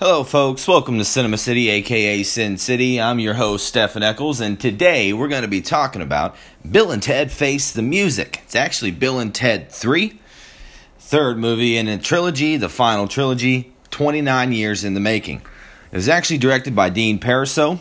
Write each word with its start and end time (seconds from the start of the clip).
Hello, 0.00 0.22
folks. 0.22 0.68
Welcome 0.68 0.98
to 0.98 1.04
Cinema 1.04 1.36
City, 1.38 1.68
aka 1.70 2.22
Sin 2.22 2.56
City. 2.56 3.00
I'm 3.00 3.18
your 3.18 3.34
host, 3.34 3.66
Stephen 3.66 4.04
Eccles, 4.04 4.40
and 4.40 4.60
today 4.60 5.12
we're 5.12 5.26
going 5.26 5.42
to 5.42 5.48
be 5.48 5.60
talking 5.60 6.02
about 6.02 6.36
Bill 6.70 6.92
and 6.92 7.02
Ted 7.02 7.32
Face 7.32 7.72
the 7.72 7.82
Music. 7.82 8.40
It's 8.44 8.54
actually 8.54 8.92
Bill 8.92 9.18
and 9.18 9.34
Ted 9.34 9.72
3, 9.72 10.20
third 11.00 11.38
movie 11.38 11.76
in 11.76 11.88
a 11.88 11.98
trilogy, 11.98 12.56
the 12.56 12.68
final 12.68 13.08
trilogy, 13.08 13.72
29 13.90 14.52
years 14.52 14.84
in 14.84 14.94
the 14.94 15.00
making. 15.00 15.42
It 15.90 15.96
was 15.96 16.08
actually 16.08 16.38
directed 16.38 16.76
by 16.76 16.90
Dean 16.90 17.18
Parisot. 17.18 17.80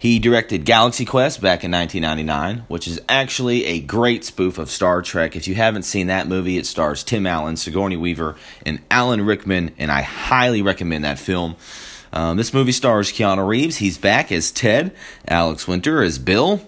He 0.00 0.20
directed 0.20 0.64
Galaxy 0.64 1.04
Quest 1.04 1.40
back 1.40 1.64
in 1.64 1.72
1999, 1.72 2.66
which 2.68 2.86
is 2.86 3.00
actually 3.08 3.64
a 3.64 3.80
great 3.80 4.24
spoof 4.24 4.56
of 4.56 4.70
Star 4.70 5.02
Trek. 5.02 5.34
If 5.34 5.48
you 5.48 5.56
haven't 5.56 5.82
seen 5.82 6.06
that 6.06 6.28
movie, 6.28 6.56
it 6.56 6.66
stars 6.66 7.02
Tim 7.02 7.26
Allen, 7.26 7.56
Sigourney 7.56 7.96
Weaver, 7.96 8.36
and 8.64 8.80
Alan 8.92 9.22
Rickman, 9.22 9.72
and 9.76 9.90
I 9.90 10.02
highly 10.02 10.62
recommend 10.62 11.02
that 11.02 11.18
film. 11.18 11.56
Um, 12.12 12.36
this 12.36 12.54
movie 12.54 12.72
stars 12.72 13.12
Keanu 13.12 13.46
Reeves. 13.46 13.78
He's 13.78 13.98
back 13.98 14.30
as 14.30 14.52
Ted, 14.52 14.94
Alex 15.26 15.66
Winter 15.66 16.00
as 16.00 16.20
Bill, 16.20 16.60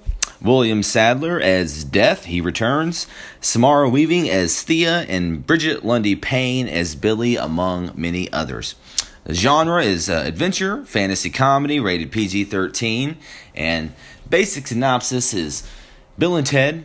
William 0.42 0.82
Sadler 0.82 1.40
as 1.40 1.84
Death, 1.84 2.24
he 2.24 2.40
returns, 2.40 3.06
Samara 3.40 3.88
Weaving 3.88 4.28
as 4.28 4.60
Thea, 4.62 5.06
and 5.08 5.46
Brigette 5.46 5.84
Lundy-Paine 5.84 6.66
as 6.66 6.96
Billy, 6.96 7.36
among 7.36 7.92
many 7.94 8.30
others. 8.32 8.74
The 9.24 9.34
genre 9.34 9.82
is 9.82 10.08
uh, 10.08 10.22
adventure, 10.26 10.84
fantasy 10.84 11.30
comedy, 11.30 11.78
rated 11.78 12.10
PG 12.10 12.44
13. 12.44 13.16
And 13.54 13.92
basic 14.28 14.66
synopsis 14.66 15.34
is 15.34 15.68
Bill 16.18 16.36
and 16.36 16.46
Ted, 16.46 16.84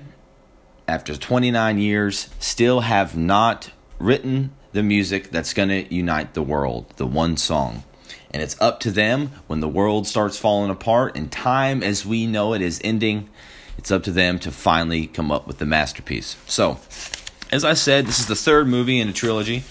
after 0.88 1.16
29 1.16 1.79
years, 1.79 2.29
still 2.40 2.81
have 2.81 3.17
not 3.17 3.71
written 3.99 4.52
the 4.73 4.84
music 4.84 5.31
that's 5.31 5.53
going 5.53 5.70
to 5.70 5.93
unite 5.93 6.34
the 6.34 6.43
world, 6.43 6.93
the 6.98 7.07
one 7.07 7.38
song. 7.38 7.84
And 8.31 8.41
it's 8.41 8.59
up 8.62 8.79
to 8.81 8.91
them 8.91 9.31
when 9.48 9.62
the 9.62 9.67
world 9.67 10.05
starts 10.07 10.38
falling 10.38 10.70
apart 10.70 11.15
and 11.15 11.32
time 11.32 11.82
as 11.82 12.05
we 12.05 12.27
know 12.27 12.54
it 12.54 12.62
is 12.62 12.82
ending. 12.84 13.29
It's 13.77 13.91
up 13.91 14.04
to 14.04 14.12
them 14.12 14.40
to 14.40 14.51
finally 14.51 15.07
come 15.07 15.32
up 15.32 15.48
with 15.48 15.57
the 15.57 15.65
masterpiece. 15.65 16.35
So, 16.45 16.79
as 17.51 17.63
I 17.63 17.73
said, 17.73 18.05
this 18.05 18.20
is 18.20 18.27
the 18.27 18.35
third 18.35 18.67
movie 18.67 18.99
in 18.99 19.07
a 19.07 19.13
trilogy. 19.13 19.63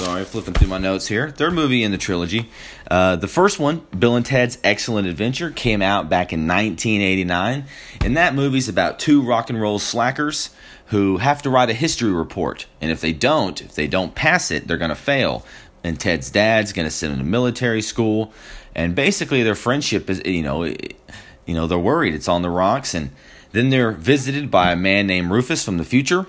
Sorry, 0.00 0.24
flipping 0.24 0.54
through 0.54 0.68
my 0.68 0.78
notes 0.78 1.08
here. 1.08 1.28
Third 1.28 1.52
movie 1.52 1.82
in 1.82 1.90
the 1.90 1.98
trilogy. 1.98 2.48
Uh, 2.90 3.16
the 3.16 3.28
first 3.28 3.58
one, 3.58 3.86
Bill 3.96 4.16
and 4.16 4.24
Ted's 4.24 4.56
Excellent 4.64 5.06
Adventure, 5.06 5.50
came 5.50 5.82
out 5.82 6.08
back 6.08 6.32
in 6.32 6.48
1989. 6.48 7.66
And 8.02 8.16
that 8.16 8.34
movie's 8.34 8.66
about 8.66 8.98
two 8.98 9.20
rock 9.20 9.50
and 9.50 9.60
roll 9.60 9.78
slackers 9.78 10.54
who 10.86 11.18
have 11.18 11.42
to 11.42 11.50
write 11.50 11.68
a 11.68 11.74
history 11.74 12.10
report. 12.10 12.64
And 12.80 12.90
if 12.90 13.02
they 13.02 13.12
don't, 13.12 13.60
if 13.60 13.74
they 13.74 13.86
don't 13.86 14.14
pass 14.14 14.50
it, 14.50 14.66
they're 14.66 14.78
going 14.78 14.88
to 14.88 14.94
fail. 14.94 15.44
And 15.84 16.00
Ted's 16.00 16.30
dad's 16.30 16.72
going 16.72 16.86
to 16.86 16.90
send 16.90 17.12
them 17.12 17.18
to 17.18 17.26
military 17.26 17.82
school. 17.82 18.32
And 18.74 18.94
basically, 18.94 19.42
their 19.42 19.54
friendship 19.54 20.08
is, 20.08 20.22
you 20.24 20.42
know, 20.42 20.64
you 20.64 21.54
know, 21.54 21.66
they're 21.66 21.78
worried 21.78 22.14
it's 22.14 22.26
on 22.26 22.40
the 22.40 22.48
rocks. 22.48 22.94
And 22.94 23.10
then 23.52 23.68
they're 23.68 23.92
visited 23.92 24.50
by 24.50 24.72
a 24.72 24.76
man 24.76 25.06
named 25.06 25.30
Rufus 25.30 25.62
from 25.62 25.76
the 25.76 25.84
future 25.84 26.26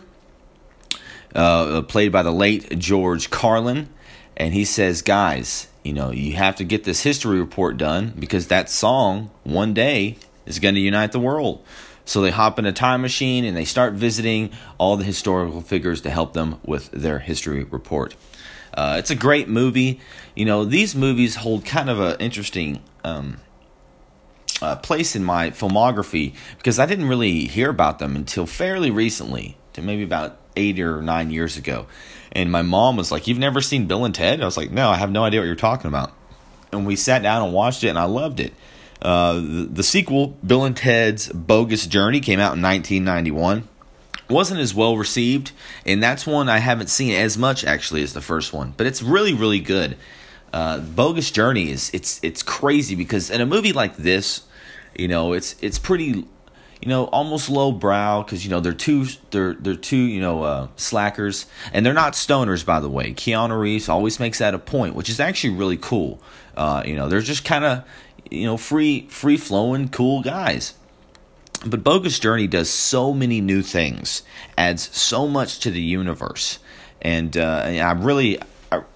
uh, 1.36 1.82
played 1.84 2.12
by 2.12 2.24
the 2.24 2.32
late 2.32 2.78
George 2.78 3.30
Carlin. 3.30 3.90
And 4.38 4.54
he 4.54 4.66
says, 4.66 5.02
guys, 5.02 5.68
you 5.84 5.94
know, 5.94 6.12
you 6.12 6.34
have 6.34 6.56
to 6.58 6.64
get 6.64 6.84
this 6.84 7.04
history 7.04 7.40
report 7.40 7.78
done 7.78 8.14
because 8.18 8.48
that 8.48 8.70
song 8.70 9.32
one 9.44 9.74
day 9.74 10.18
is 10.46 10.60
going 10.60 10.76
to 10.76 10.82
unite 10.82 11.12
the 11.12 11.20
world. 11.20 11.64
So 12.06 12.22
they 12.22 12.32
hop 12.32 12.60
in 12.60 12.66
a 12.66 12.74
time 12.74 13.02
machine 13.02 13.46
and 13.46 13.56
they 13.56 13.66
start 13.66 13.94
visiting 13.94 14.52
all 14.78 14.98
the 14.98 15.04
historical 15.04 15.62
figures 15.62 16.02
to 16.02 16.10
help 16.10 16.34
them 16.34 16.60
with 16.66 16.92
their 16.92 17.20
history 17.20 17.64
report. 17.64 18.16
Uh, 18.74 18.96
it's 18.98 19.12
a 19.12 19.16
great 19.16 19.48
movie. 19.48 20.00
You 20.36 20.46
know, 20.46 20.66
these 20.66 20.96
movies 20.96 21.36
hold 21.36 21.66
kind 21.66 21.90
of 21.90 22.00
an 22.00 22.18
interesting 22.20 22.82
um, 23.04 23.38
uh, 24.62 24.76
place 24.78 25.16
in 25.16 25.24
my 25.24 25.52
filmography 25.52 26.36
because 26.58 26.80
I 26.80 26.86
didn't 26.86 27.08
really 27.08 27.46
hear 27.46 27.70
about 27.70 28.00
them 28.00 28.16
until 28.16 28.46
fairly 28.46 28.92
recently, 28.92 29.58
to 29.74 29.82
maybe 29.82 30.04
about 30.04 30.38
eight 30.56 30.80
or 30.80 31.02
nine 31.02 31.32
years 31.32 31.58
ago. 31.58 31.88
And 32.32 32.52
my 32.52 32.62
mom 32.62 32.98
was 32.98 33.12
like, 33.12 33.28
You've 33.28 33.40
never 33.40 33.62
seen 33.62 33.88
Bill 33.88 34.06
and 34.06 34.16
Ted? 34.16 34.42
I 34.42 34.46
was 34.46 34.58
like, 34.58 34.72
No, 34.72 34.90
I 34.90 34.96
have 34.96 35.12
no 35.12 35.24
idea 35.24 35.42
what 35.42 35.46
you're 35.46 35.56
talking 35.56 35.88
about. 35.88 36.12
And 36.72 36.86
we 36.86 36.96
sat 36.96 37.22
down 37.24 37.44
and 37.44 37.54
watched 37.54 37.84
it, 37.84 37.90
and 37.90 38.00
I 38.00 38.06
loved 38.06 38.40
it. 38.40 38.54
Uh, 39.02 39.34
the, 39.34 39.68
the 39.72 39.84
sequel, 39.84 40.38
Bill 40.46 40.64
and 40.64 40.78
Ted's 40.78 41.28
Bogus 41.30 41.88
Journey, 41.88 42.20
came 42.20 42.40
out 42.40 42.56
in 42.56 42.62
1991 42.62 43.68
wasn't 44.30 44.62
as 44.62 44.74
well 44.74 44.96
received 44.96 45.52
and 45.86 46.02
that's 46.02 46.26
one 46.26 46.48
i 46.48 46.58
haven't 46.58 46.88
seen 46.88 47.14
as 47.14 47.38
much 47.38 47.66
actually 47.66 48.02
as 48.02 48.14
the 48.14 48.22
first 48.22 48.54
one 48.54 48.74
but 48.78 48.88
it's 48.88 49.04
really 49.04 49.34
really 49.34 49.60
good 49.60 49.98
uh, 50.54 50.80
bogus 50.80 51.32
journey 51.32 51.70
is 51.70 51.92
it's 51.94 52.20
it's 52.24 52.42
crazy 52.42 52.96
because 52.96 53.30
in 53.30 53.42
a 53.42 53.46
movie 53.46 53.74
like 53.74 53.98
this 53.98 54.44
you 54.98 55.08
know 55.08 55.34
it's 55.34 55.56
it's 55.62 55.78
pretty 55.78 56.26
you 56.82 56.88
know, 56.88 57.06
almost 57.06 57.50
low 57.50 57.72
brow 57.72 58.24
because 58.24 58.44
you 58.44 58.50
know 58.50 58.60
they're 58.60 58.74
two 58.74 59.06
they're 59.30 59.54
they're 59.54 59.76
two 59.76 59.98
you 59.98 60.20
know 60.20 60.44
uh, 60.44 60.68
slackers 60.76 61.46
and 61.74 61.86
they're 61.86 61.94
not 61.94 62.14
stoners 62.14 62.66
by 62.66 62.80
the 62.80 62.90
way. 62.90 63.14
Keanu 63.14 63.60
Reeves 63.60 63.88
always 63.88 64.20
makes 64.20 64.40
that 64.40 64.54
a 64.54 64.60
point, 64.60 64.96
which 64.96 65.10
is 65.10 65.20
actually 65.20 65.54
really 65.54 65.78
cool. 65.78 66.22
Uh, 66.58 66.82
you 66.86 66.96
know, 66.96 67.08
they're 67.08 67.22
just 67.22 67.46
kind 67.46 67.66
of 67.66 67.84
you 68.30 68.46
know 68.46 68.58
free 68.58 69.08
free 69.10 69.38
flowing 69.38 69.90
cool 69.90 70.22
guys. 70.22 70.74
But 71.64 71.84
Bogus 71.84 72.18
Journey 72.18 72.48
does 72.48 72.72
so 72.72 73.14
many 73.14 73.40
new 73.40 73.62
things, 73.62 74.24
adds 74.58 74.90
so 74.98 75.28
much 75.28 75.60
to 75.60 75.70
the 75.70 75.82
universe, 75.82 76.58
and, 77.04 77.38
uh, 77.38 77.64
and 77.66 77.80
I 77.80 77.92
really 77.92 78.40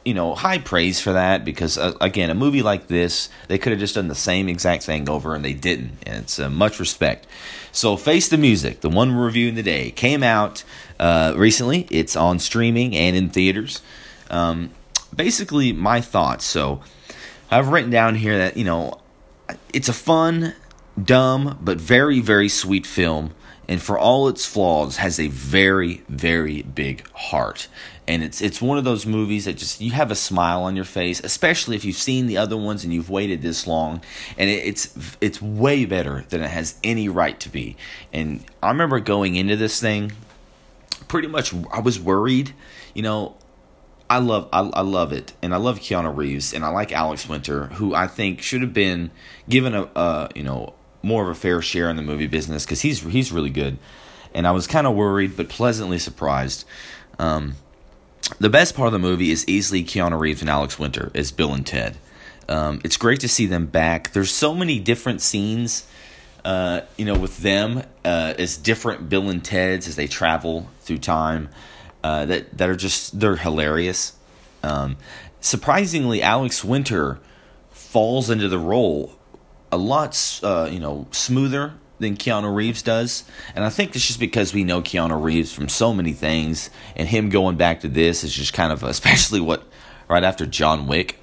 you 0.04 0.14
know, 0.14 0.36
high 0.36 0.58
praise 0.58 1.02
for 1.02 1.14
that 1.14 1.44
because 1.44 1.78
uh, 1.78 1.94
again, 2.00 2.30
a 2.30 2.36
movie 2.36 2.62
like 2.62 2.88
this, 2.88 3.30
they 3.48 3.58
could 3.58 3.72
have 3.72 3.80
just 3.80 3.96
done 3.96 4.08
the 4.08 4.16
same 4.16 4.48
exact 4.48 4.84
thing 4.84 5.10
over 5.10 5.36
and 5.36 5.44
they 5.44 5.54
didn't. 5.54 5.92
And 6.06 6.24
it's 6.24 6.40
uh, 6.40 6.50
much 6.50 6.80
respect. 6.80 7.28
So, 7.72 7.98
Face 7.98 8.30
the 8.30 8.38
Music, 8.38 8.82
the 8.82 8.90
one 8.90 9.16
we're 9.16 9.26
reviewing 9.26 9.56
today, 9.56 9.92
came 9.92 10.24
out 10.24 10.64
uh, 11.00 11.34
recently. 11.36 11.88
It's 11.92 12.16
on 12.16 12.40
streaming 12.40 12.96
and 12.96 13.16
in 13.16 13.30
theaters. 13.30 13.82
Um, 14.30 14.72
basically, 15.14 15.74
my 15.74 16.00
thoughts. 16.00 16.46
So, 16.46 16.82
I've 17.52 17.68
written 17.68 17.92
down 17.92 18.16
here 18.16 18.38
that 18.38 18.56
you 18.56 18.64
know, 18.64 19.02
it's 19.74 19.90
a 19.90 19.94
fun, 19.94 20.54
dumb, 21.02 21.60
but 21.62 21.78
very, 21.78 22.22
very 22.22 22.48
sweet 22.48 22.86
film 22.86 23.34
and 23.68 23.82
for 23.82 23.98
all 23.98 24.28
its 24.28 24.46
flaws 24.46 24.98
has 24.98 25.20
a 25.20 25.28
very 25.28 26.04
very 26.08 26.62
big 26.62 27.08
heart 27.12 27.68
and 28.08 28.24
it's 28.24 28.42
it's 28.42 28.62
one 28.62 28.78
of 28.78 28.84
those 28.84 29.06
movies 29.06 29.46
that 29.46 29.58
just 29.58 29.82
you 29.82 29.92
have 29.92 30.12
a 30.12 30.16
smile 30.16 30.64
on 30.64 30.76
your 30.76 30.86
face 30.86 31.20
especially 31.24 31.76
if 31.76 31.86
you've 31.86 31.96
seen 31.96 32.28
the 32.28 32.38
other 32.38 32.58
ones 32.58 32.84
and 32.84 32.94
you've 32.94 33.10
waited 33.10 33.42
this 33.42 33.66
long 33.68 34.02
and 34.38 34.50
it, 34.50 34.66
it's 34.66 35.18
it's 35.22 35.42
way 35.42 35.86
better 35.86 36.26
than 36.30 36.42
it 36.42 36.50
has 36.50 36.76
any 36.84 37.10
right 37.10 37.40
to 37.40 37.50
be 37.50 37.76
and 38.14 38.44
i 38.62 38.70
remember 38.70 39.00
going 39.00 39.36
into 39.36 39.56
this 39.56 39.80
thing 39.80 40.12
pretty 41.08 41.28
much 41.28 41.54
i 41.72 41.80
was 41.80 42.00
worried 42.00 42.54
you 42.94 43.02
know 43.02 43.36
I 44.08 44.20
love 44.20 44.50
I, 44.54 44.60
I 44.60 44.82
love 44.82 45.14
it, 45.14 45.34
and 45.42 45.52
I 45.52 45.58
love 45.58 45.80
Keanu 45.80 46.16
Reeves, 46.16 46.54
and 46.54 46.64
I 46.64 46.68
like 46.68 46.92
Alex 46.92 47.28
Winter, 47.28 47.66
who 47.66 47.96
I 47.96 48.06
think 48.06 48.42
should 48.42 48.62
have 48.62 48.74
been 48.74 49.10
given 49.50 49.74
a 49.74 49.84
uh, 49.96 50.28
you 50.36 50.44
know 50.44 50.76
more 51.02 51.24
of 51.24 51.30
a 51.30 51.36
fair 51.36 51.62
share 51.62 51.90
in 51.90 51.96
the 51.96 52.02
movie 52.02 52.28
business 52.28 52.66
because 52.66 52.82
he's 52.82 53.02
he's 53.02 53.32
really 53.32 53.50
good. 53.50 53.78
And 54.34 54.46
I 54.46 54.52
was 54.52 54.68
kind 54.68 54.86
of 54.86 54.96
worried, 54.96 55.38
but 55.38 55.50
pleasantly 55.50 55.98
surprised. 55.98 56.66
Um, 57.18 57.56
the 58.40 58.50
best 58.50 58.76
part 58.76 58.88
of 58.88 58.94
the 58.94 59.00
movie 59.00 59.32
is 59.32 59.48
easily 59.48 59.84
Keanu 59.84 60.20
Reeves 60.20 60.42
and 60.42 60.50
Alex 60.50 60.80
Winter 60.80 61.12
as 61.14 61.32
Bill 61.32 61.54
and 61.54 61.66
Ted. 61.66 61.98
Um, 62.48 62.82
it's 62.84 62.98
great 62.98 63.20
to 63.22 63.28
see 63.28 63.46
them 63.46 63.66
back. 63.66 64.14
There's 64.14 64.32
so 64.32 64.54
many 64.54 64.80
different 64.80 65.22
scenes, 65.22 65.88
uh, 66.44 66.82
you 66.98 67.06
know, 67.06 67.18
with 67.18 67.38
them 67.40 67.84
uh, 68.04 68.34
as 68.38 68.58
different 68.58 69.10
Bill 69.10 69.30
and 69.30 69.44
Teds 69.44 69.88
as 69.88 69.96
they 69.96 70.08
travel 70.08 70.70
through 70.82 71.00
time. 71.00 71.50
Uh, 72.04 72.26
that 72.26 72.56
that 72.56 72.70
are 72.70 72.76
just 72.76 73.20
they're 73.20 73.36
hilarious. 73.36 74.14
Um, 74.62 74.98
surprisingly, 75.42 76.22
Alex 76.22 76.64
Winter 76.64 77.20
falls 77.72 78.30
into 78.30 78.48
the 78.48 78.60
role 78.60 79.16
a 79.72 79.78
lot, 79.78 80.40
uh, 80.44 80.70
you 80.72 80.80
know, 80.80 81.08
smoother 81.10 81.74
than 82.00 82.18
Keanu 82.18 82.54
Reeves 82.54 82.82
does. 82.82 83.24
And 83.56 83.64
I 83.64 83.70
think 83.70 83.96
it's 83.96 84.06
just 84.06 84.20
because 84.20 84.54
we 84.54 84.64
know 84.64 84.82
Keanu 84.82 85.22
Reeves 85.22 85.54
from 85.54 85.70
so 85.70 85.94
many 85.94 86.14
things, 86.14 86.70
and 86.96 87.08
him 87.08 87.30
going 87.30 87.58
back 87.58 87.82
to 87.82 87.88
this 87.88 88.24
is 88.24 88.34
just 88.34 88.54
kind 88.54 88.72
of, 88.72 88.84
especially 88.96 89.40
what 89.40 89.64
right 90.08 90.24
after 90.24 90.46
John 90.46 90.88
Wick. 90.88 91.20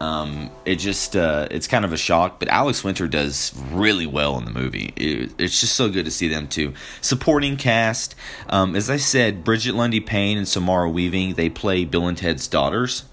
Um, 0.00 0.50
it 0.64 0.76
just 0.76 1.16
uh, 1.16 1.48
it's 1.50 1.68
kind 1.68 1.84
of 1.84 1.92
a 1.92 1.96
shock, 1.96 2.38
but 2.38 2.48
Alex 2.48 2.82
Winter 2.84 3.06
does 3.06 3.54
really 3.70 4.06
well 4.06 4.36
in 4.36 4.44
the 4.44 4.50
movie. 4.50 4.92
It, 4.96 5.32
it's 5.38 5.60
just 5.60 5.76
so 5.76 5.88
good 5.88 6.04
to 6.04 6.10
see 6.10 6.28
them 6.28 6.48
too. 6.48 6.74
Supporting 7.00 7.56
cast, 7.56 8.14
um, 8.48 8.74
as 8.76 8.90
I 8.90 8.96
said, 8.96 9.44
Brigette 9.44 9.74
Lundy-Paine 9.74 10.36
and 10.36 10.48
Samara 10.48 10.90
Weaving 10.90 11.34
they 11.34 11.48
play 11.48 11.84
Bill 11.84 12.08
and 12.08 12.18
Ted's 12.18 12.48
daughters. 12.48 13.04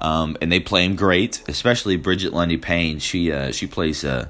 Um, 0.00 0.36
and 0.42 0.52
they 0.52 0.60
play 0.60 0.84
him 0.84 0.96
great, 0.96 1.42
especially 1.48 1.96
Brigette 1.96 2.34
Lundy-Paine, 2.34 2.98
She 2.98 3.32
uh, 3.32 3.52
she 3.52 3.66
plays 3.66 4.04
uh, 4.04 4.28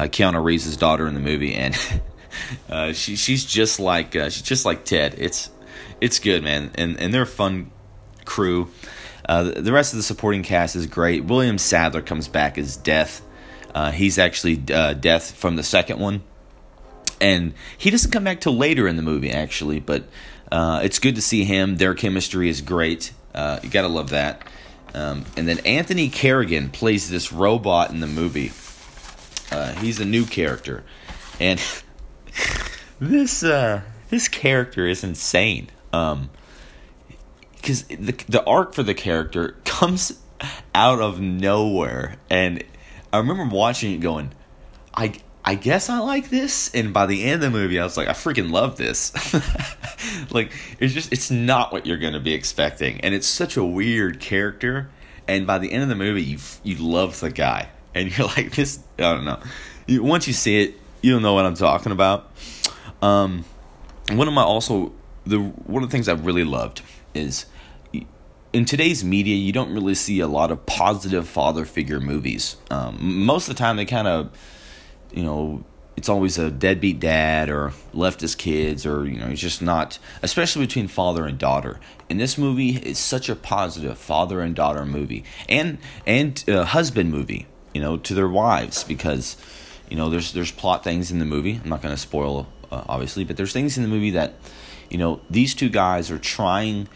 uh, 0.00 0.06
Keanu 0.08 0.42
Reeves' 0.42 0.76
daughter 0.78 1.06
in 1.06 1.14
the 1.14 1.20
movie, 1.20 1.54
and 1.54 1.76
uh, 2.70 2.92
she 2.92 3.16
she's 3.16 3.44
just 3.44 3.78
like 3.78 4.16
uh, 4.16 4.30
she's 4.30 4.42
just 4.42 4.64
like 4.64 4.84
Ted. 4.84 5.14
It's 5.18 5.50
it's 6.00 6.18
good, 6.18 6.42
man, 6.42 6.70
and 6.76 6.98
and 6.98 7.12
they're 7.12 7.22
a 7.22 7.26
fun 7.26 7.70
crew. 8.24 8.70
Uh, 9.28 9.44
the, 9.44 9.70
rest 9.70 9.92
of 9.92 9.98
the 9.98 10.02
supporting 10.02 10.42
cast 10.42 10.74
is 10.74 10.86
great. 10.86 11.24
William 11.24 11.56
Sadler 11.56 12.02
comes 12.02 12.26
back 12.26 12.58
as 12.58 12.76
Death. 12.76 13.22
Uh, 13.72 13.92
he's 13.92 14.18
actually 14.18 14.60
uh, 14.72 14.94
Death 14.94 15.36
from 15.36 15.54
the 15.54 15.62
second 15.62 16.00
one, 16.00 16.22
and 17.20 17.52
he 17.78 17.90
doesn't 17.90 18.10
come 18.10 18.24
back 18.24 18.40
till 18.40 18.56
later 18.56 18.88
in 18.88 18.96
the 18.96 19.02
movie 19.02 19.30
actually. 19.30 19.78
But 19.80 20.04
uh, 20.50 20.80
it's 20.82 20.98
good 20.98 21.14
to 21.16 21.22
see 21.22 21.44
him. 21.44 21.76
Their 21.76 21.94
chemistry 21.94 22.48
is 22.48 22.62
great. 22.62 23.12
You 23.34 23.70
gotta 23.70 23.88
love 23.88 24.10
that. 24.10 24.42
Um, 24.94 25.24
and 25.36 25.46
then 25.46 25.58
Anthony 25.60 26.08
Carrigan 26.08 26.70
plays 26.70 27.08
this 27.08 27.32
robot 27.32 27.90
in 27.90 28.00
the 28.00 28.08
movie. 28.08 28.50
Uh, 29.50 29.72
he's 29.74 30.00
a 30.00 30.04
new 30.04 30.24
character, 30.24 30.84
and 31.38 31.60
this 33.00 33.42
uh, 33.42 33.82
this 34.08 34.28
character 34.28 34.86
is 34.86 35.02
insane. 35.02 35.70
Um, 35.92 36.30
because 37.56 37.84
the 37.84 38.12
the 38.28 38.44
arc 38.44 38.74
for 38.74 38.82
the 38.82 38.94
character 38.94 39.56
comes 39.64 40.18
out 40.74 41.00
of 41.00 41.20
nowhere, 41.20 42.16
and 42.28 42.64
I 43.12 43.18
remember 43.18 43.54
watching 43.54 43.92
it 43.92 43.98
going, 43.98 44.32
I 44.94 45.14
I 45.44 45.54
guess 45.54 45.88
I 45.88 45.98
like 45.98 46.30
this, 46.30 46.74
and 46.74 46.92
by 46.92 47.06
the 47.06 47.24
end 47.24 47.34
of 47.34 47.40
the 47.40 47.50
movie, 47.50 47.80
I 47.80 47.84
was 47.84 47.96
like, 47.96 48.08
I 48.08 48.12
freaking 48.12 48.50
love 48.50 48.76
this. 48.76 49.12
like 50.32 50.52
it's 50.78 50.92
just 50.92 51.12
it's 51.12 51.30
not 51.30 51.72
what 51.72 51.86
you're 51.86 51.98
gonna 51.98 52.20
be 52.20 52.34
expecting, 52.34 53.00
and 53.00 53.14
it's 53.14 53.26
such 53.26 53.56
a 53.56 53.64
weird 53.64 54.20
character. 54.20 54.90
And 55.28 55.46
by 55.46 55.58
the 55.58 55.70
end 55.70 55.82
of 55.84 55.88
the 55.88 55.96
movie, 55.96 56.22
you 56.22 56.38
you 56.62 56.76
love 56.76 57.20
the 57.20 57.30
guy, 57.30 57.68
and 57.94 58.16
you're 58.16 58.26
like, 58.36 58.52
this. 58.52 58.80
I 58.98 59.14
don't 59.14 59.24
know. 59.24 59.40
Once 59.88 60.26
you 60.26 60.32
see 60.32 60.62
it, 60.62 60.74
you 61.02 61.12
don't 61.12 61.22
know 61.22 61.34
what 61.34 61.44
I'm 61.44 61.54
talking 61.54 61.92
about. 61.92 62.30
Um, 63.02 63.44
one 64.10 64.28
of 64.28 64.34
my 64.34 64.42
also 64.42 64.92
the 65.24 65.38
one 65.38 65.82
of 65.82 65.88
the 65.88 65.92
things 65.92 66.08
I've 66.08 66.26
really 66.26 66.44
loved 66.44 66.82
is 67.14 67.46
in 68.52 68.64
today's 68.64 69.04
media, 69.04 69.36
you 69.36 69.52
don't 69.52 69.72
really 69.72 69.94
see 69.94 70.20
a 70.20 70.26
lot 70.26 70.50
of 70.50 70.66
positive 70.66 71.28
father 71.28 71.64
figure 71.64 72.00
movies. 72.00 72.56
Um, 72.70 73.24
most 73.24 73.48
of 73.48 73.54
the 73.54 73.58
time, 73.58 73.76
they 73.76 73.84
kind 73.84 74.08
of, 74.08 74.36
you 75.12 75.22
know, 75.22 75.64
it's 75.96 76.08
always 76.08 76.38
a 76.38 76.50
deadbeat 76.50 76.98
dad 76.98 77.48
or 77.50 77.72
left 77.92 78.22
his 78.22 78.34
kids 78.34 78.86
or 78.86 79.06
you 79.06 79.18
know 79.18 79.26
it's 79.26 79.40
just 79.40 79.60
not 79.60 79.98
especially 80.22 80.64
between 80.64 80.88
father 80.88 81.26
and 81.26 81.36
daughter 81.36 81.78
in 82.08 82.16
this 82.16 82.38
movie 82.38 82.70
it's 82.76 82.98
such 82.98 83.28
a 83.28 83.36
positive 83.36 83.98
father 83.98 84.40
and 84.40 84.54
daughter 84.54 84.86
movie 84.86 85.24
and 85.46 85.76
and 86.06 86.42
uh, 86.48 86.64
husband 86.64 87.10
movie 87.10 87.46
you 87.74 87.80
know 87.80 87.96
to 87.96 88.14
their 88.14 88.28
wives 88.28 88.84
because 88.84 89.36
you 89.88 89.96
know 89.96 90.10
there's 90.10 90.32
there's 90.32 90.50
plot 90.50 90.84
things 90.84 91.10
in 91.10 91.18
the 91.18 91.24
movie. 91.24 91.60
I'm 91.62 91.68
not 91.68 91.82
going 91.82 91.94
to 91.94 92.00
spoil 92.00 92.46
uh, 92.70 92.84
obviously 92.88 93.24
but 93.24 93.36
there's 93.36 93.52
things 93.52 93.76
in 93.76 93.82
the 93.82 93.88
movie 93.88 94.10
that 94.10 94.34
you 94.88 94.98
know 94.98 95.20
these 95.30 95.54
two 95.54 95.68
guys 95.68 96.10
are 96.10 96.18
trying 96.18 96.88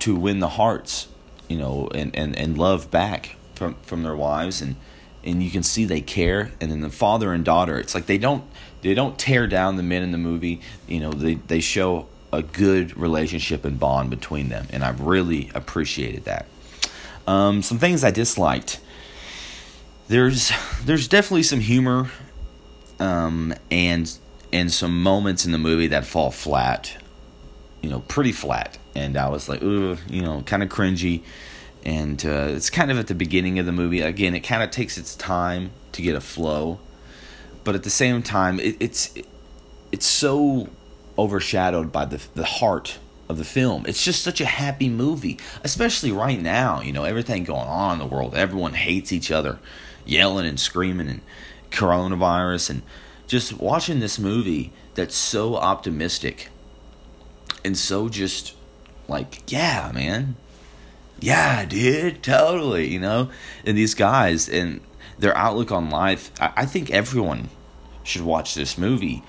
to 0.00 0.16
win 0.16 0.40
the 0.40 0.48
hearts, 0.48 1.08
you 1.48 1.56
know, 1.56 1.88
and, 1.94 2.14
and, 2.16 2.36
and 2.36 2.58
love 2.58 2.90
back 2.90 3.36
from, 3.54 3.74
from 3.82 4.02
their 4.02 4.16
wives 4.16 4.60
and 4.60 4.76
and 5.22 5.42
you 5.42 5.50
can 5.50 5.62
see 5.62 5.84
they 5.84 6.00
care. 6.00 6.50
And 6.62 6.70
then 6.70 6.80
the 6.80 6.88
father 6.88 7.32
and 7.32 7.44
daughter 7.44 7.78
it's 7.78 7.94
like 7.94 8.06
they 8.06 8.18
don't 8.18 8.44
they 8.82 8.94
don't 8.94 9.18
tear 9.18 9.46
down 9.46 9.76
the 9.76 9.82
men 9.82 10.02
in 10.02 10.12
the 10.12 10.18
movie. 10.18 10.60
You 10.88 11.00
know 11.00 11.12
they 11.12 11.34
they 11.34 11.60
show 11.60 12.08
a 12.32 12.42
good 12.42 12.96
relationship 12.96 13.64
and 13.64 13.78
bond 13.78 14.08
between 14.08 14.50
them 14.50 14.64
and 14.70 14.84
i 14.84 14.90
really 14.90 15.50
appreciated 15.54 16.24
that. 16.24 16.46
Um, 17.26 17.62
some 17.62 17.78
things 17.78 18.02
i 18.04 18.10
disliked 18.10 18.80
there's 20.10 20.52
there's 20.84 21.08
definitely 21.08 21.42
some 21.42 21.60
humor 21.60 22.10
um, 22.98 23.54
and 23.70 24.18
and 24.52 24.72
some 24.72 25.02
moments 25.02 25.46
in 25.46 25.52
the 25.52 25.58
movie 25.58 25.86
that 25.86 26.04
fall 26.04 26.30
flat 26.30 26.96
you 27.80 27.88
know 27.88 28.00
pretty 28.00 28.32
flat 28.32 28.76
and 28.94 29.16
I 29.16 29.28
was 29.28 29.48
like, 29.48 29.62
ooh, 29.62 29.96
you 30.08 30.22
know, 30.22 30.42
kind 30.42 30.62
of 30.62 30.68
cringy. 30.68 31.22
And 31.84 32.24
uh, 32.24 32.48
it's 32.50 32.70
kind 32.70 32.90
of 32.90 32.98
at 32.98 33.06
the 33.06 33.14
beginning 33.14 33.58
of 33.58 33.66
the 33.66 33.72
movie. 33.72 34.00
Again, 34.00 34.34
it 34.34 34.40
kind 34.40 34.62
of 34.62 34.70
takes 34.70 34.98
its 34.98 35.14
time 35.14 35.70
to 35.92 36.02
get 36.02 36.14
a 36.14 36.20
flow, 36.20 36.78
but 37.64 37.74
at 37.74 37.84
the 37.84 37.90
same 37.90 38.22
time, 38.22 38.60
it, 38.60 38.76
it's 38.80 39.14
it, 39.16 39.26
it's 39.90 40.06
so 40.06 40.68
overshadowed 41.18 41.90
by 41.90 42.04
the 42.04 42.22
the 42.34 42.44
heart 42.44 42.98
of 43.30 43.38
the 43.38 43.44
film. 43.44 43.86
It's 43.86 44.04
just 44.04 44.22
such 44.22 44.42
a 44.42 44.44
happy 44.44 44.90
movie, 44.90 45.38
especially 45.64 46.12
right 46.12 46.40
now. 46.40 46.82
You 46.82 46.92
know, 46.92 47.04
everything 47.04 47.44
going 47.44 47.66
on 47.66 47.94
in 47.94 47.98
the 47.98 48.14
world. 48.14 48.34
Everyone 48.34 48.74
hates 48.74 49.10
each 49.10 49.30
other, 49.30 49.58
yelling 50.10 50.46
and 50.46 50.58
screaming, 50.58 51.08
and 51.08 51.20
coronavirus, 51.70 52.70
and 52.70 52.82
just 53.26 53.58
watching 53.58 54.00
this 54.00 54.18
movie 54.18 54.72
that's 54.94 55.14
so 55.14 55.56
optimistic 55.56 56.48
and 57.64 57.76
so 57.76 58.08
just 58.08 58.54
like, 59.08 59.42
yeah, 59.50 59.90
man. 59.94 60.36
Yeah, 61.20 61.64
dude, 61.66 62.22
totally, 62.22 62.88
you 62.88 62.98
know? 62.98 63.30
And 63.64 63.76
these 63.76 63.94
guys 63.94 64.48
and 64.48 64.80
their 65.18 65.36
outlook 65.36 65.70
on 65.70 65.90
life, 65.90 66.30
I, 66.40 66.52
I 66.56 66.66
think 66.66 66.90
everyone 66.90 67.50
should 68.02 68.22
watch 68.22 68.54
this 68.54 68.78
movie 68.78 69.22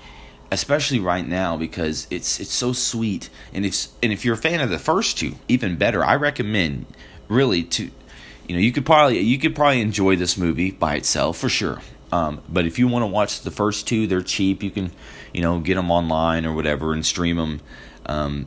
especially 0.50 1.00
right 1.00 1.26
now 1.26 1.56
because 1.56 2.06
it's 2.10 2.38
it's 2.38 2.52
so 2.52 2.74
sweet 2.74 3.30
and 3.54 3.64
if 3.64 3.86
and 4.02 4.12
if 4.12 4.22
you're 4.22 4.34
a 4.34 4.38
fan 4.38 4.60
of 4.60 4.68
the 4.68 4.78
first 4.78 5.18
two 5.18 5.34
even 5.48 5.76
better 5.76 6.04
i 6.04 6.14
recommend 6.14 6.84
really 7.28 7.62
to 7.62 7.90
you 8.48 8.54
know 8.54 8.60
you 8.60 8.72
could 8.72 8.86
probably 8.86 9.20
you 9.20 9.38
could 9.38 9.54
probably 9.54 9.80
enjoy 9.80 10.16
this 10.16 10.36
movie 10.36 10.70
by 10.70 10.94
itself 10.94 11.38
for 11.38 11.48
sure 11.48 11.80
um, 12.10 12.42
but 12.48 12.66
if 12.66 12.78
you 12.78 12.88
want 12.88 13.02
to 13.02 13.06
watch 13.06 13.40
the 13.40 13.50
first 13.50 13.86
two 13.86 14.06
they're 14.06 14.22
cheap 14.22 14.62
you 14.62 14.70
can 14.70 14.90
you 15.32 15.40
know 15.40 15.60
get 15.60 15.74
them 15.74 15.90
online 15.90 16.44
or 16.44 16.54
whatever 16.54 16.92
and 16.92 17.06
stream 17.06 17.36
them 17.36 17.60
um, 18.06 18.46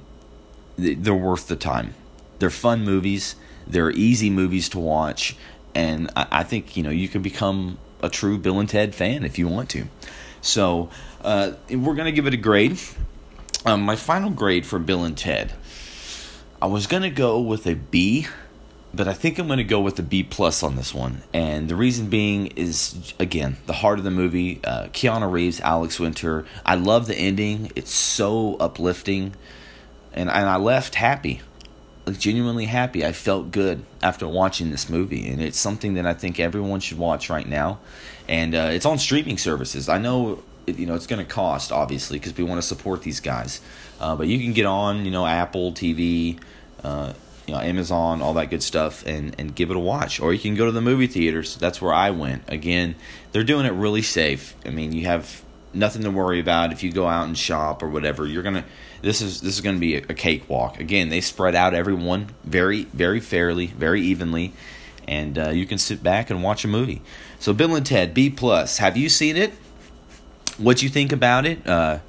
they're 0.77 1.15
worth 1.15 1.47
the 1.47 1.56
time. 1.56 1.94
They're 2.39 2.50
fun 2.50 2.83
movies. 2.83 3.36
They're 3.68 3.92
easy 3.92 4.30
movies 4.30 4.69
to 4.69 4.80
watch, 4.80 5.36
and 5.74 6.12
I, 6.15 6.27
I 6.31 6.44
think 6.44 6.77
you 6.77 6.83
know 6.83 6.89
you 6.89 7.07
can 7.07 7.21
become 7.21 7.77
a 8.01 8.09
true 8.09 8.38
Bill 8.38 8.59
and 8.59 8.69
Ted 8.69 8.94
fan 8.94 9.24
if 9.24 9.39
you 9.39 9.47
want 9.47 9.69
to. 9.71 9.86
So 10.42 10.89
uh, 11.21 11.53
we're 11.69 11.95
gonna 11.95 12.12
give 12.12 12.27
it 12.27 12.33
a 12.33 12.38
grade. 12.38 12.80
Um, 13.65 13.81
my 13.81 13.95
final 13.95 14.30
grade 14.30 14.65
for 14.65 14.77
Bill 14.77 15.03
and 15.03 15.18
Ted. 15.18 15.53
I 16.62 16.68
was 16.68 16.86
gonna 16.88 17.09
go 17.09 17.39
with 17.39 17.65
a 17.65 17.75
B, 17.75 18.27
but 18.95 19.07
I 19.07 19.13
think 19.13 19.39
I'm 19.39 19.47
gonna 19.47 19.63
go 19.63 19.81
with 19.81 20.00
a 20.00 20.03
B 20.03 20.24
plus 20.24 20.63
on 20.63 20.75
this 20.75 20.94
one, 20.94 21.24
and 21.33 21.69
the 21.69 21.75
reason 21.75 22.07
being 22.09 22.47
is 22.47 23.13
again 23.19 23.57
the 23.65 23.74
heart 23.74 24.00
of 24.00 24.06
the 24.06 24.12
movie. 24.12 24.62
Uh, 24.63 24.88
Keanu 24.88 25.31
Reeves, 25.31 25.59
Alex 25.62 26.00
Winter. 26.00 26.45
I 26.65 26.75
love 26.75 27.07
the 27.07 27.15
ending. 27.15 27.71
It's 27.75 27.92
so 27.92 28.56
uplifting 28.59 29.33
and 30.15 30.30
and 30.30 30.50
I 30.50 30.56
left 30.56 30.95
happy, 30.95 31.42
like 32.07 32.18
genuinely 32.18 32.65
happy. 32.65 33.06
I 33.06 33.12
felt 33.12 33.51
good 33.51 33.86
after 34.01 34.27
watching 34.27 34.71
this 34.71 34.89
movie, 34.89 35.27
and 35.27 35.42
it's 35.42 35.59
something 35.59 35.95
that 35.95 36.07
I 36.07 36.13
think 36.13 36.39
everyone 36.39 36.80
should 36.80 36.97
watch 36.97 37.30
right 37.30 37.47
now. 37.47 37.80
And 38.28 38.56
uh, 38.56 38.69
it's 38.71 38.85
on 38.85 38.97
streaming 38.97 39.37
services. 39.37 39.90
I 39.90 39.99
know 39.99 40.42
you 40.66 40.87
know 40.87 40.95
it's 40.95 41.06
going 41.06 41.23
to 41.23 41.31
cost 41.31 41.71
obviously 41.71 42.18
because 42.18 42.35
we 42.35 42.44
want 42.44 42.59
to 42.59 42.68
support 42.68 43.04
these 43.04 43.19
guys, 43.19 43.61
uh, 43.99 44.16
but 44.16 44.28
you 44.28 44.40
can 44.40 44.54
get 44.54 44.66
on 44.66 45.06
you 45.06 45.11
know 45.11 45.25
Apple 45.28 45.73
TV. 45.73 46.40
Uh, 46.83 47.14
you 47.47 47.54
know 47.54 47.59
Amazon, 47.59 48.21
all 48.21 48.33
that 48.33 48.49
good 48.49 48.64
stuff, 48.64 49.06
and 49.06 49.35
and 49.37 49.56
give 49.56 49.69
it 49.69 49.75
a 49.75 49.80
watch. 49.80 50.19
Or 50.19 50.33
you 50.33 50.40
can 50.40 50.56
go 50.56 50.66
to 50.66 50.71
the 50.71 50.81
movie 50.81 51.07
theaters. 51.07 51.56
That's 51.56 51.81
where 51.81 51.94
I 51.94 52.11
went. 52.11 52.44
Again, 52.47 52.95
they're 53.31 53.44
doing 53.44 53.66
it 53.66 53.73
really 53.73 54.02
safe. 54.02 54.56
I 54.66 54.69
mean, 54.69 54.92
you 54.92 55.06
have 55.06 55.44
nothing 55.73 56.04
to 56.04 56.11
worry 56.11 56.40
about 56.40 56.71
if 56.71 56.83
you 56.83 56.92
go 56.92 57.07
out 57.07 57.28
and 57.28 57.37
shop 57.37 57.83
or 57.83 57.90
whatever. 57.90 58.25
You're 58.25 58.44
gonna 58.44 58.66
this 59.02 59.21
is 59.21 59.42
this 59.42 59.54
is 59.56 59.61
gonna 59.61 59.80
be 59.80 59.95
a, 59.97 59.99
a 60.09 60.14
cakewalk. 60.14 60.80
Again, 60.80 61.09
they 61.09 61.21
spread 61.21 61.56
out 61.56 61.73
everyone 61.73 62.30
very 62.44 62.83
very 62.85 63.19
fairly, 63.19 63.68
very 63.68 64.02
evenly, 64.02 64.54
and 65.07 65.37
uh, 65.37 65.49
you 65.49 65.66
can 65.66 65.78
sit 65.78 66.02
back 66.02 66.30
and 66.30 66.42
watch 66.42 66.66
a 66.66 66.68
movie. 66.68 67.02
So 67.40 67.54
Bill 67.54 67.75
and 67.75 67.85
Ted 67.85 68.14
B 68.14 68.30
plus. 68.30 68.80
Have 68.80 68.97
you 68.97 69.09
seen 69.09 69.37
it? 69.37 69.54
What 70.57 70.81
you 70.81 70.90
think 70.90 71.11
about 71.11 71.45
it? 71.45 71.68
Uh, 71.68 71.99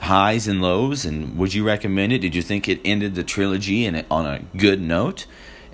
highs 0.00 0.48
and 0.48 0.60
lows, 0.60 1.04
and 1.04 1.36
would 1.36 1.54
you 1.54 1.64
recommend 1.64 2.12
it? 2.12 2.18
Did 2.18 2.34
you 2.34 2.42
think 2.42 2.68
it 2.68 2.80
ended 2.84 3.14
the 3.14 3.24
trilogy 3.24 3.84
in 3.84 4.04
on 4.10 4.26
a 4.26 4.40
good 4.56 4.80
note? 4.80 5.26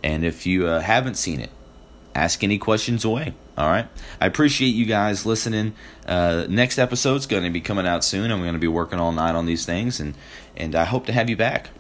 And 0.03 0.25
if 0.25 0.47
you 0.47 0.67
uh, 0.67 0.81
haven't 0.81 1.15
seen 1.15 1.41
it, 1.41 1.51
ask 2.15 2.43
any 2.45 2.59
questions 2.59 3.05
away. 3.05 3.35
All 3.57 3.69
right. 3.69 3.89
I 4.21 4.27
appreciate 4.27 4.75
you 4.75 4.85
guys 4.85 5.25
listening. 5.25 5.75
Uh, 6.07 6.47
next 6.49 6.79
episode's 6.79 7.27
going 7.27 7.45
to 7.45 7.51
be 7.51 7.61
coming 7.61 7.87
out 7.87 8.05
soon. 8.05 8.31
I'm 8.31 8.41
going 8.43 8.53
to 8.53 8.59
be 8.59 8.69
working 8.69 8.99
all 8.99 9.13
night 9.13 9.35
on 9.35 9.47
these 9.47 9.65
things, 9.65 9.99
and 9.99 10.15
and 10.57 10.75
I 10.75 10.85
hope 10.85 11.07
to 11.07 11.13
have 11.13 11.31
you 11.31 11.37
back. 11.37 11.71